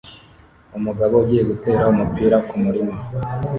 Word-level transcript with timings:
Umugabo 0.77 1.13
ugiye 1.21 1.43
gutera 1.49 1.83
umupira 1.93 2.37
kumurima 2.47 2.93